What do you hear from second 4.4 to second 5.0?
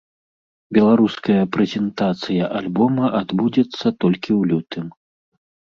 лютым.